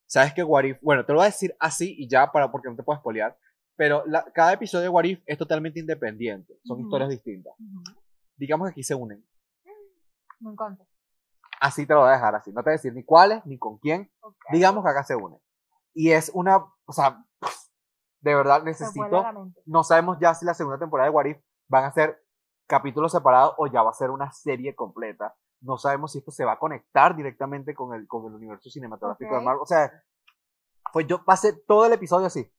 [0.06, 2.68] Sabes que What If, bueno, te lo voy a decir así y ya para porque
[2.70, 3.36] no te puedo spoilear.
[3.78, 6.60] Pero la- cada episodio de What If es totalmente independiente.
[6.66, 6.88] Son Ujú.
[6.88, 7.54] historias distintas.
[7.58, 7.84] Ujú.
[8.36, 9.26] Digamos que aquí se unen.
[10.42, 10.84] Me encanta.
[11.60, 12.52] Así te lo voy a dejar así.
[12.52, 14.12] No te voy a decir ni cuáles ni con quién.
[14.22, 14.36] Ok.
[14.52, 15.40] Digamos que acá se unen.
[15.94, 17.24] Y es una, o sea,
[18.22, 19.24] de verdad necesito
[19.66, 22.22] no sabemos ya si la segunda temporada de What If van a ser
[22.68, 25.36] capítulos separados o ya va a ser una serie completa.
[25.62, 29.32] No sabemos si esto se va a conectar directamente con el, con el universo cinematográfico
[29.34, 29.40] Ok.
[29.40, 29.62] de Marvel.
[29.62, 29.92] O sea,
[30.94, 32.50] pues yo pasé todo el episodio así.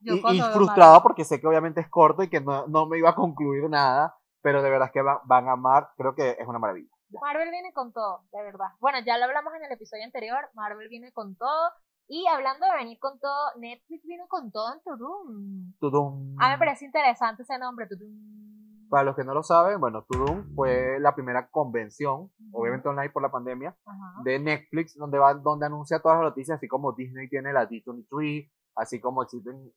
[0.00, 2.98] Yo Y, y frustrado porque sé que obviamente es corto y que no, no me
[2.98, 4.16] iba a concluir nada.
[4.42, 5.90] Pero de verdad que va- van a amar.
[5.96, 6.90] Creo que es una maravilla.
[7.10, 8.68] Marvel viene con todo, de verdad.
[8.80, 11.72] Bueno, ya lo hablamos en el episodio anterior, Marvel viene con todo.
[12.08, 15.72] Y hablando de venir con todo, Netflix vino con todo en Tudum.
[15.80, 16.36] Tudum.
[16.38, 18.86] A mí me parece interesante ese nombre, Tudum.
[18.88, 23.22] Para los que no lo saben, bueno, Tudum fue la primera convención, obviamente online por
[23.22, 23.76] la pandemia,
[24.22, 28.52] de Netflix, donde va, donde anuncia todas las noticias, así como Disney tiene la D23,
[28.76, 29.72] así como existen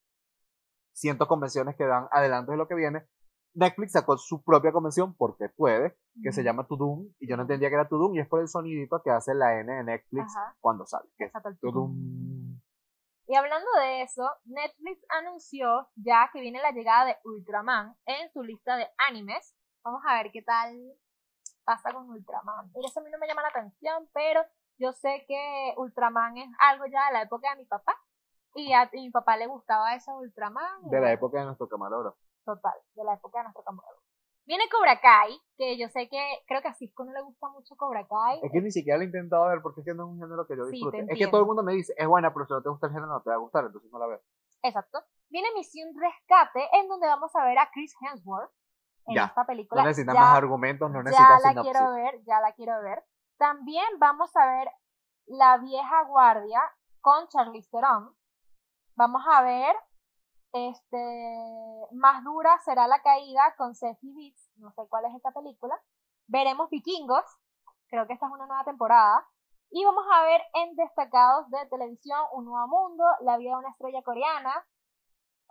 [0.94, 3.08] cientos convenciones que dan adelantos de lo que viene.
[3.54, 7.70] Netflix sacó su propia convención porque puede, que se llama Tudum, y yo no entendía
[7.70, 10.56] que era Tudum, y es por el sonidito que hace la N de Netflix Ajá.
[10.60, 12.60] cuando sale, que es Exacto, el Tudum.
[13.28, 18.42] Y hablando de eso, Netflix anunció ya que viene la llegada de Ultraman en su
[18.42, 19.56] lista de animes.
[19.84, 20.76] Vamos a ver qué tal
[21.64, 22.72] pasa con Ultraman.
[22.74, 24.42] Y eso a mí no me llama la atención, pero
[24.80, 27.96] yo sé que Ultraman es algo ya de la época de mi papá.
[28.56, 30.90] Y a y mi papá le gustaba ese Ultraman.
[30.90, 32.18] De la época de nuestro camarógrafo.
[32.46, 34.04] Total, de la época de nuestro camarógrafo.
[34.46, 37.76] Viene Cobra Kai, que yo sé que creo que a Cisco no le gusta mucho
[37.76, 38.40] Cobra Kai.
[38.42, 40.48] Es que ni siquiera lo he intentado ver porque es que no es un género
[40.48, 41.06] que yo Sí, disfrute.
[41.08, 42.94] es que todo el mundo me dice, es buena, pero si no te gusta el
[42.94, 44.22] género no te va a gustar, entonces no la veo.
[44.64, 45.04] Exacto.
[45.30, 48.52] Viene Misión Rescate, en donde vamos a ver a Chris Hemsworth
[49.06, 49.26] en Ya.
[49.26, 49.84] esta película.
[49.84, 51.72] No necesitas Ya- más argumentos, no ya necesitas la sinopsis.
[51.72, 53.04] quiero ver, ya la quiero ver.
[53.38, 54.70] También vamos a ver
[55.28, 56.62] La Vieja Guardia
[57.02, 58.16] con Charlize Theron.
[58.96, 59.76] Vamos a ver
[60.54, 65.76] este Más dura será la caída con Sophie Beats, no sé cuál es esta película.
[66.28, 67.26] Veremos Vikingos,
[67.88, 69.28] creo que esta es una nueva temporada.
[69.72, 73.70] Y vamos a ver en destacados de televisión Un Nuevo Mundo, La vida de una
[73.70, 74.66] estrella coreana,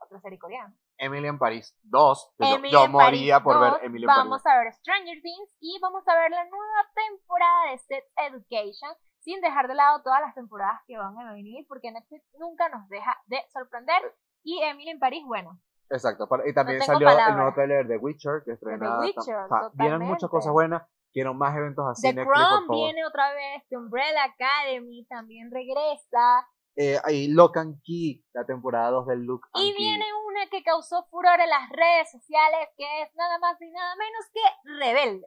[0.01, 0.75] otra serie coreana.
[1.01, 2.35] Emily en París 2.
[2.39, 4.57] que yo- moría por 2, ver Emily en Vamos París.
[4.57, 9.41] a ver Stranger Things y vamos a ver la nueva temporada de Sex Education, sin
[9.41, 13.17] dejar de lado todas las temporadas que van a venir, porque Netflix nunca nos deja
[13.27, 14.03] de sorprender.
[14.49, 16.27] Y Emily en París, bueno, Exacto.
[16.47, 17.37] Y también tengo salió el palabras.
[17.37, 18.99] nuevo trailer de Witcher, que estrena.
[19.01, 20.83] Witcher, o sea, vienen muchas cosas buenas.
[21.13, 22.15] Quiero más eventos así.
[22.15, 28.25] The Crown viene otra vez, The Umbrella Academy también regresa, Eh, ahí Lock and Key,
[28.35, 29.79] la temporada 2 del Look and y Key.
[29.85, 33.97] viene una que causó furor en las redes sociales, que es nada más y nada
[33.97, 34.41] menos que
[34.79, 35.27] Rebelde.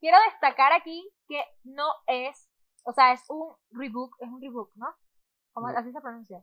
[0.00, 2.50] Quiero destacar aquí que no es,
[2.84, 4.88] o sea, es un rebook, es un rebook, ¿no?
[5.52, 5.76] ¿Cómo Mm.
[5.76, 6.38] así se pronuncia?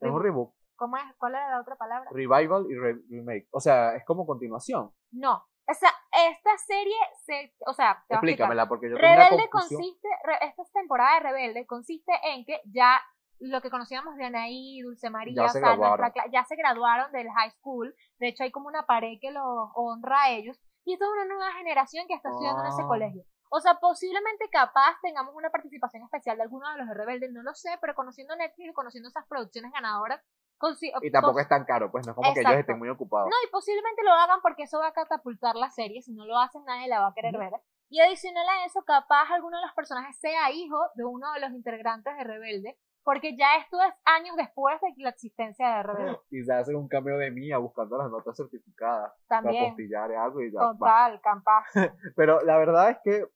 [0.00, 1.04] Es un reboot, ¿Cómo es?
[1.18, 2.08] ¿Cuál era la otra palabra?
[2.10, 3.46] revival y re- remake.
[3.52, 4.90] O sea, es como continuación.
[5.12, 5.44] No.
[5.68, 5.90] O sea,
[6.30, 8.14] esta serie se, o sea, te.
[8.14, 9.78] Explícamela, porque yo tengo una Rebelde confusión.
[9.82, 12.98] consiste, re- esta temporada de Rebelde consiste en que ya
[13.40, 17.50] lo que conocíamos de Anaí, Dulce María, Ya se nuestra ya se graduaron del high
[17.50, 17.94] school.
[18.18, 20.58] De hecho, hay como una pared que los honra a ellos.
[20.86, 22.86] Y esta es una nueva generación que está estudiando en ese Ah.
[22.88, 23.22] colegio.
[23.52, 27.42] O sea, posiblemente capaz tengamos una participación especial de alguno de los de Rebelde, no
[27.42, 30.22] lo sé, pero conociendo Netflix y conociendo esas producciones ganadoras,
[30.60, 33.28] consi- Y tampoco es tan caro, pues no es como que ellos estén muy ocupados.
[33.28, 36.02] no, y posiblemente lo hagan porque eso va a catapultar la serie.
[36.02, 37.52] Si no lo hacen, nadie la va a querer ver.
[37.88, 41.50] Y adicional a eso, capaz alguno de los personajes sea hijo de uno de los
[41.50, 42.78] integrantes de Rebelde.
[43.02, 46.20] Porque ya esto es años después de la existencia de Rebelde.
[46.28, 49.64] Quizás hacen un cambio de Mía buscando las notas certificadas para También.
[49.64, 50.60] apostillar algo y ya.
[50.60, 50.72] va.
[50.74, 51.64] Total, capaz.
[52.16, 53.26] Pero la verdad es que,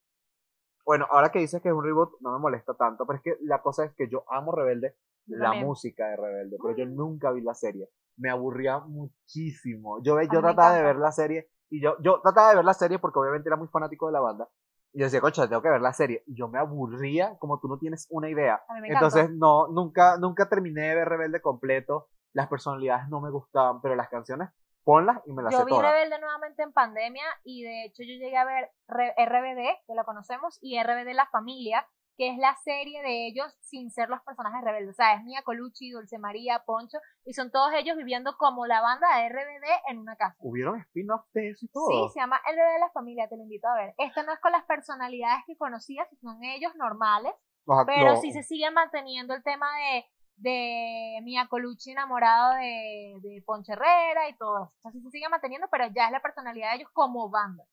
[0.85, 3.37] bueno, ahora que dices que es un reboot, no me molesta tanto, pero es que
[3.41, 4.95] la cosa es que yo amo Rebelde,
[5.27, 5.67] la también.
[5.67, 7.89] música de Rebelde, pero yo nunca vi la serie.
[8.17, 10.03] Me aburría muchísimo.
[10.03, 12.99] Yo, yo trataba de ver la serie y yo, yo trataba de ver la serie
[12.99, 14.49] porque obviamente era muy fanático de la banda.
[14.93, 16.23] Y yo decía, concha, tengo que ver la serie.
[16.27, 18.63] Y yo me aburría como tú no tienes una idea.
[18.85, 22.09] Entonces, no, nunca, nunca terminé de ver Rebelde completo.
[22.33, 24.51] Las personalidades no me gustaban, pero las canciones,
[24.85, 25.93] ponlas y me las Yo sé vi todas.
[25.93, 30.59] Rebelde nuevamente en pandemia y de hecho yo llegué a ver RBD, que lo conocemos,
[30.61, 34.91] y RBD La Familia, que es la serie de ellos sin ser los personajes rebeldes.
[34.95, 38.81] O sea, es Mia Colucci, Dulce María, Poncho, y son todos ellos viviendo como la
[38.81, 40.37] banda de RBD en una casa.
[40.39, 41.89] Hubieron spin-off de eso y todo.
[42.09, 43.95] Sí, se llama El bebé de la familia, te lo invito a ver.
[43.99, 47.33] Esta no es con las personalidades que conocías, son ellos normales,
[47.67, 50.05] Los act- pero sí se sigue manteniendo el tema de,
[50.37, 54.73] de Mia Colucci enamorado de, de Ponche Herrera y todo eso.
[54.79, 57.65] O sea, sí se sigue manteniendo, pero ya es la personalidad de ellos como banda.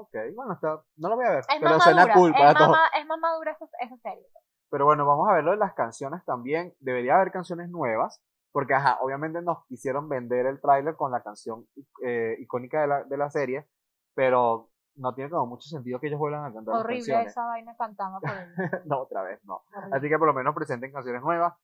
[0.00, 2.52] Ok, bueno, está, no lo voy a ver, Es pero más suena cool es, para
[2.52, 2.72] más, todo.
[2.72, 4.26] ma- es más madura esa, esa serie.
[4.70, 6.74] Pero bueno, vamos a ver lo de las canciones también.
[6.80, 8.20] Debería haber canciones nuevas,
[8.52, 11.66] porque ajá, obviamente nos quisieron vender el tráiler con la canción
[12.04, 13.66] eh, icónica de la, de la serie,
[14.14, 17.26] pero no tiene como mucho sentido que ellos vuelvan a cantar Horrible canciones.
[17.28, 18.30] esa vaina cantando por
[18.86, 19.62] no, otra vez, no.
[19.74, 19.96] Horrible.
[19.96, 21.54] Así que por lo menos presenten canciones nuevas.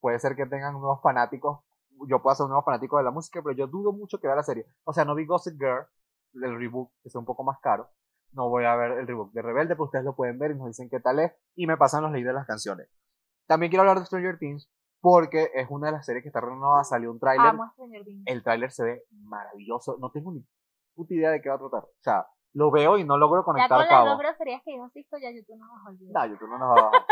[0.00, 1.60] Puede ser que tengan nuevos fanáticos.
[2.06, 4.36] Yo puedo ser un nuevo fanático de la música, pero yo dudo mucho que vea
[4.36, 4.64] la serie.
[4.84, 5.86] O sea, no vi Gossip Girl,
[6.34, 7.88] el reboot, que es un poco más caro.
[8.32, 10.66] No voy a ver el reboot de Rebelde, pero ustedes lo pueden ver y nos
[10.66, 11.32] dicen qué tal es.
[11.54, 12.88] Y me pasan los leads de las canciones.
[13.46, 16.84] También quiero hablar de Stranger Things, porque es una de las series que está renovada.
[16.84, 17.54] Salió un tráiler.
[18.26, 19.96] El tráiler se ve maravilloso.
[19.98, 20.44] No tengo ni
[20.94, 21.84] puta idea de qué va a tratar.
[21.84, 24.10] O sea, lo veo y no logro Ya conectar con las cabos.
[24.10, 26.12] dos groserías que dijo Cisco, ya YouTube no nos olvida.
[26.12, 27.06] No, YouTube no nos va a bajar.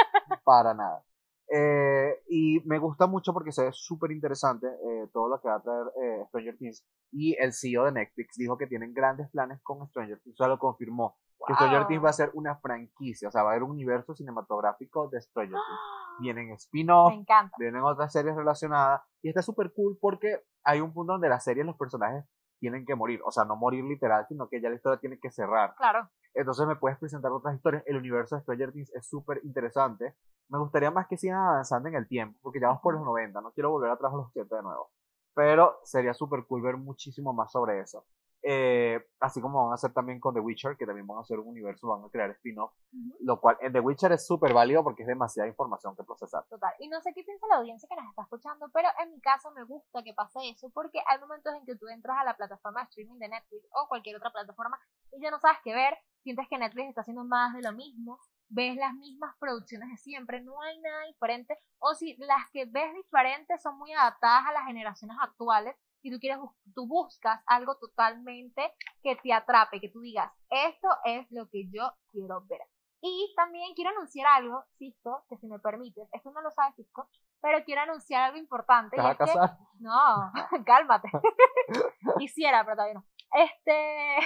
[0.44, 1.04] para nada.
[1.48, 5.56] Eh, y me gusta mucho porque se ve súper interesante eh, todo lo que va
[5.56, 6.84] a traer eh, Stranger Things.
[7.12, 10.34] Y el CEO de Netflix dijo que tienen grandes planes con Stranger Things.
[10.40, 11.16] O sea, lo confirmó.
[11.46, 11.86] Que Stranger.
[11.86, 13.28] Things va a ser una franquicia.
[13.28, 15.80] O sea, va a haber un universo cinematográfico de Stranger Things.
[16.20, 17.54] Vienen spin-off, Me encanta.
[17.58, 19.02] vienen otras series relacionadas.
[19.22, 22.24] Y está súper cool porque hay un punto donde la serie, los personajes
[22.58, 23.20] tienen que morir.
[23.24, 25.74] O sea, no morir literal, sino que ya la historia tiene que cerrar.
[25.76, 26.08] Claro.
[26.36, 27.82] Entonces me puedes presentar otras historias.
[27.86, 30.14] El universo de Stranger Things es súper interesante.
[30.48, 33.40] Me gustaría más que sigan avanzando en el tiempo, porque ya vamos por los 90,
[33.40, 34.90] no quiero volver atrás a los 80 de nuevo.
[35.34, 38.04] Pero sería súper cool ver muchísimo más sobre eso.
[38.48, 41.40] Eh, así como van a hacer también con The Witcher, que también van a hacer
[41.40, 43.16] un universo, van a crear spin-off, Ujú.
[43.24, 46.44] lo cual en The Witcher es súper válido porque es demasiada información que procesar.
[46.48, 46.72] Total.
[46.78, 49.50] Y no sé qué piensa la audiencia que nos está escuchando, pero en mi caso
[49.50, 52.82] me gusta que pase eso porque hay momentos en que tú entras a la plataforma
[52.82, 54.78] de streaming de Netflix o cualquier otra plataforma
[55.10, 58.18] y ya no sabes qué ver, sientes que Netflix está haciendo más de lo mismo,
[58.48, 62.92] ves las mismas producciones de siempre, no hay nada diferente, o si las que ves
[62.94, 66.38] diferentes son muy adaptadas a las generaciones actuales y tú quieres
[66.74, 68.72] tú buscas algo totalmente
[69.04, 72.60] que te atrape, que tú digas, esto es lo que yo quiero ver.
[73.00, 77.08] Y también quiero anunciar algo, Cisco, que si me permites, esto no lo sabe Cisco,
[77.40, 78.96] pero quiero anunciar algo importante.
[78.96, 79.58] ¿Te vas a es que- casar?
[79.78, 80.32] no,
[80.66, 81.08] cálmate.
[82.18, 83.04] Quisiera, pero todavía no.
[83.32, 84.16] Este.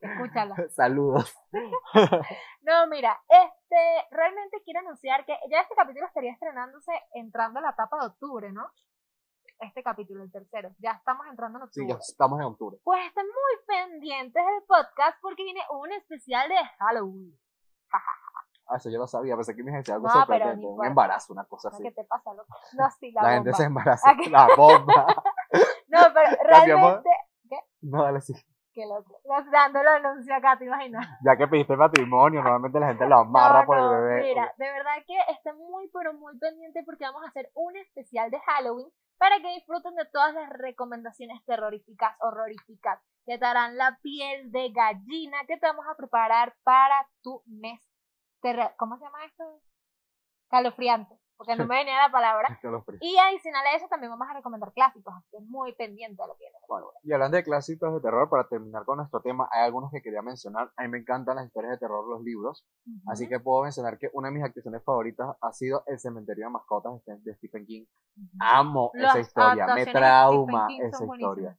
[0.00, 0.54] Escúchala.
[0.70, 1.34] Saludos.
[2.62, 7.70] No, mira, este, realmente quiero anunciar que ya este capítulo estaría estrenándose entrando a la
[7.70, 8.70] etapa de octubre, ¿no?
[9.60, 10.70] Este capítulo, el tercero.
[10.78, 11.88] Ya estamos entrando en Sí, octubre.
[11.88, 12.78] ya estamos en octubre.
[12.84, 17.38] Pues estén muy pendientes del podcast porque viene un especial de Halloween.
[17.92, 21.32] Ah, eso yo lo sabía, pensé que me decía algo No, pero sorprendente, un embarazo,
[21.32, 21.74] una cosa ¿No?
[21.74, 21.82] así.
[21.82, 22.54] ¿Qué te pasa, loco?
[22.74, 23.34] No, sí, la, La, bomba.
[23.44, 24.30] gente se embaraza, ¿A qué?
[24.30, 25.06] la bomba.
[25.88, 27.10] No, pero realmente.
[27.80, 28.34] No, dale, sí.
[28.80, 29.20] Qué loco.
[29.24, 31.06] El anuncio acá, ¿te imaginas?
[31.22, 34.22] Ya que pediste matrimonio, normalmente la gente lo amarra No, por el bebé.
[34.22, 38.30] Mira, de verdad que estén muy, pero muy pendientes porque vamos a hacer un especial
[38.30, 38.88] de Halloween
[39.18, 44.70] para que disfruten de todas las recomendaciones terroríficas, horroríficas, que te harán la piel de
[44.70, 47.86] gallina que te vamos a preparar para tu mes.
[48.78, 49.60] ¿Cómo se llama esto?
[50.48, 52.48] Calofriante, porque no me venía la palabra.
[53.00, 56.34] Y adicional a eso también vamos a recomendar clásicos, así que muy pendiente de lo
[56.34, 56.58] que viene.
[56.68, 60.02] Bueno, y hablando de clásicos de terror, para terminar con nuestro tema, hay algunos que
[60.02, 60.70] quería mencionar.
[60.76, 62.66] A mí me encantan las historias de terror, los libros.
[63.06, 66.50] Así que puedo mencionar que una de mis activaciones favoritas ha sido El cementerio de
[66.50, 67.86] mascotas de Stephen- King.
[68.38, 71.06] Amo esa historia, me trauma esa historia.
[71.06, 71.58] buenísimas.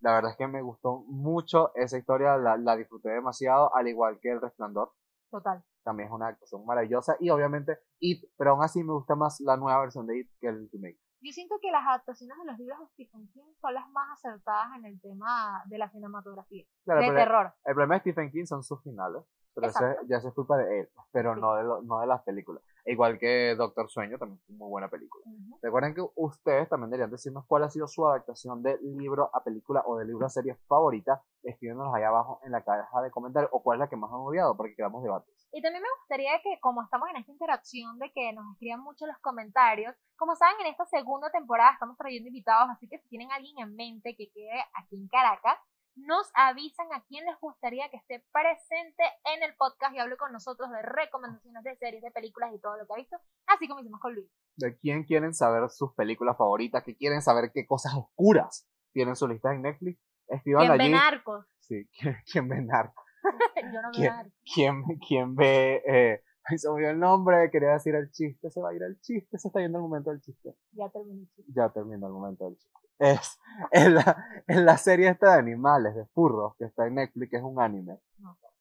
[0.00, 4.18] La verdad es que me gustó mucho esa historia, la, la disfruté demasiado, al igual
[4.20, 4.92] que El Resplandor.
[5.30, 5.64] Total.
[5.82, 7.16] También es una actuación maravillosa.
[7.20, 10.48] Y obviamente It, pero aún así me gusta más la nueva versión de It que
[10.48, 10.98] el remake.
[11.24, 14.76] Yo siento que las adaptaciones de los libros de Stephen King son las más acertadas
[14.78, 17.54] en el tema de la cinematografía, Claro, de terror.
[17.64, 19.22] el problema de Stephen King son sus finales.
[19.54, 19.68] Pero
[20.08, 21.40] ya eso es culpa de él, pero Sí.
[21.40, 22.62] no, de lo- no de las películas.
[22.84, 25.24] Igual que Doctor Sueño, también es muy buena película.
[25.60, 29.82] Recuerden que ustedes también deberían decirnos cuál ha sido su adaptación de libro a película
[29.86, 31.22] o de libro a serie favorita.
[31.44, 34.20] Escríbenos ahí abajo en la caja de comentarios o cuál es la que más han
[34.20, 35.48] odiado para que queramos debates.
[35.52, 39.06] Y también me gustaría que, como estamos en esta interacción de que nos escriban mucho
[39.06, 43.30] los comentarios, como saben, en esta segunda temporada estamos trayendo invitados, así que si tienen
[43.30, 45.58] alguien en mente que quede aquí en Caracas,
[45.94, 49.02] nos avisan a quién les gustaría que esté presente
[49.34, 52.76] en el podcast y hable con nosotros de recomendaciones de series, de películas y todo
[52.76, 54.30] lo que ha visto, así como hicimos con Luis.
[54.56, 56.82] ¿De quién quieren saber sus películas favoritas?
[56.84, 60.00] ¿Que quieren saber qué cosas oscuras tienen su lista en Netflix?
[60.28, 61.46] Escriban ¿Quién ve narcos?
[61.60, 63.04] Sí, ¿quién, quién ve Narcos?
[63.72, 64.32] Yo no veo narcos.
[64.54, 65.82] ¿Quién, quién ve...
[65.86, 69.00] Eh, ay, se me el nombre, quería decir el chiste, se va a ir el
[69.00, 70.54] chiste, se está yendo el momento del chiste.
[70.72, 71.26] Ya terminé.
[71.34, 71.54] chicos.
[71.54, 72.88] Ya termina el momento del chiste.
[72.98, 73.38] Es,
[73.70, 77.36] es, la, es la serie esta de animales, de furros, que está en Netflix, que
[77.36, 77.98] es un anime,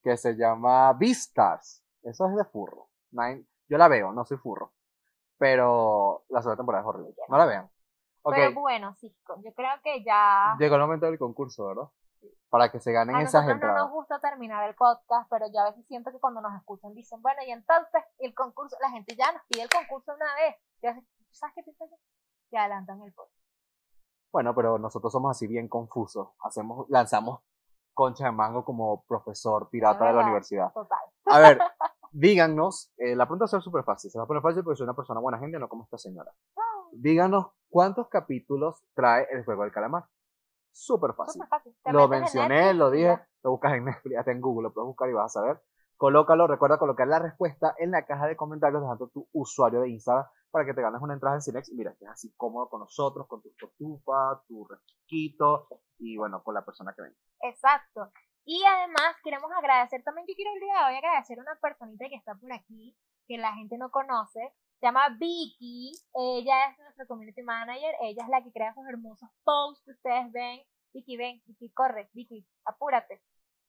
[0.04, 1.84] que se llama Beastars.
[2.04, 2.90] Eso es de furro.
[3.12, 4.74] Nine- yo la veo, no soy furro.
[5.38, 7.16] Pero la segunda temporada es horrible.
[7.28, 7.70] No la vean.
[8.24, 10.56] Ok, Pero bueno, Cisco, yo creo que ya...
[10.60, 11.90] llegó el momento del concurso, ¿verdad?
[12.50, 13.84] Para que se ganen A esas nosotros no entradas.
[13.84, 17.20] nos gusta terminar el podcast, pero yo a veces siento que cuando nos escuchan dicen,
[17.22, 20.56] bueno, y entonces el concurso, la gente ya nos pide el concurso una vez.
[20.82, 21.96] Y a veces, ¿Sabes qué pienso yo?
[22.52, 23.41] Que adelantan el podcast.
[24.32, 26.30] Bueno, pero nosotros somos así bien confusos.
[26.44, 27.42] Hacemos, lanzamos
[27.94, 30.24] concha de mango como profesor pirata de la verdad.
[30.24, 30.74] universidad.
[30.74, 31.00] Total.
[31.26, 31.60] A ver,
[32.12, 34.78] díganos, eh, la pregunta va a ser súper fácil, se va a poner fácil porque
[34.78, 36.32] soy una persona buena gente, no como esta señora.
[36.94, 40.06] Díganos cuántos capítulos trae el juego del calamar.
[40.72, 41.42] Súper fácil.
[41.86, 43.28] Lo mencioné, Netflix lo dije, ya.
[43.44, 45.62] lo buscas en Netflix, hasta en Google, lo puedes buscar y vas a saber.
[45.98, 50.26] Colócalo, recuerda colocar la respuesta en la caja de comentarios dejando tu usuario de Instagram
[50.52, 51.72] para que te ganes una entrada en Cinex.
[51.72, 56.54] Mira, que es así cómodo con nosotros, con tu cotufa, tu refresquito y bueno, con
[56.54, 57.16] la persona que venga.
[57.42, 58.12] Exacto.
[58.44, 62.10] Y además queremos agradecer también, yo quiero el día de hoy agradecer a una personita
[62.10, 62.98] que está por aquí,
[63.28, 64.54] que la gente no conoce.
[64.80, 69.30] Se llama Vicky, ella es nuestra community manager, ella es la que crea esos hermosos
[69.44, 70.60] posts que ustedes ven.
[70.94, 73.22] Vicky, ven, Vicky, corre, Vicky, apúrate,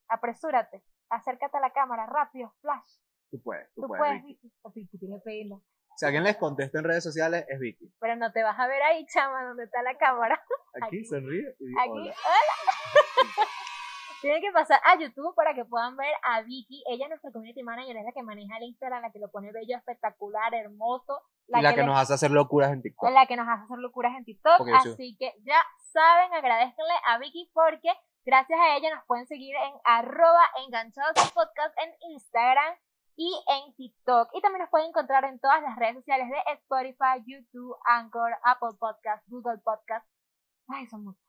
[0.09, 2.97] apresúrate, acércate a la cámara, rápido, flash.
[3.29, 4.01] Tú puedes, tú, Tú puedes.
[4.01, 4.51] puedes, Vicky.
[4.73, 4.97] Vicky.
[4.97, 5.61] Tiene pena.
[5.95, 7.93] Si alguien les contesta en redes sociales, es Vicky.
[7.99, 10.41] Pero no te vas a ver ahí, chama, donde está la cámara.
[10.81, 11.05] Aquí, Aquí.
[11.05, 12.15] sonríe y di Aquí, hola.
[12.25, 13.47] hola.
[14.23, 16.81] Tienen que pasar a YouTube para que puedan ver a Vicky.
[16.87, 19.51] Ella es nuestra community manager, es la que maneja el Instagram, la que lo pone
[19.51, 21.19] bello, espectacular, hermoso.
[21.49, 23.11] y la que, nos hace hacer locuras en TikTok.
[23.11, 24.59] la que nos hace hacer locuras en TikTok.
[24.59, 25.57] Porque Así que ya
[25.91, 27.91] saben, agradezcanle a Vicky porque
[28.23, 32.75] gracias a ella nos pueden seguir en arroba enganchados podcast en Instagram
[33.15, 34.29] y en TikTok.
[34.33, 38.77] Y también nos pueden encontrar en todas las redes sociales de Spotify, YouTube, Anchor, Apple
[38.79, 40.07] Podcast, Google Podcast.
[40.67, 41.23] Ay, son muchos.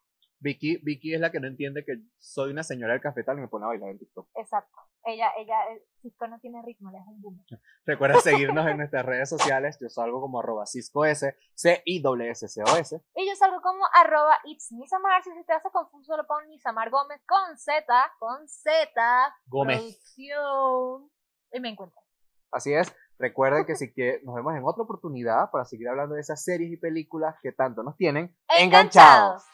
[0.45, 3.49] Vicky, Vicky es la que no entiende que soy una señora del cafetal y me
[3.49, 4.29] pone a bailar en TikTok.
[4.35, 4.79] Exacto.
[5.03, 7.45] Ella, ella, eh, Cisco no tiene ritmo, le es un boom.
[7.87, 9.79] Recuerda seguirnos en nuestras redes sociales.
[9.81, 11.25] Yo salgo como arroba ciscos,
[11.55, 13.03] C-I-S-S-C-O-S.
[13.17, 15.23] Y yo salgo como arroba it's Nisamar.
[15.23, 19.79] Si se te hace confuso, lo pongo Nisamar Gómez con Z, con Z, Gómez.
[19.79, 21.11] producción.
[21.55, 22.05] Y me encuentran.
[22.51, 22.93] Así es.
[23.17, 26.73] Recuerden que sí que nos vemos en otra oportunidad para seguir hablando de esas series
[26.73, 29.45] y películas que tanto nos tienen enganchados.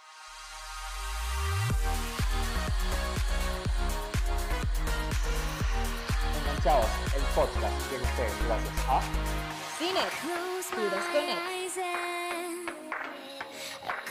[6.41, 9.01] Enganchados, el podcast que ustedes gracias a
[9.79, 11.41] Cine, my Connect.
[11.49, 12.10] eyes and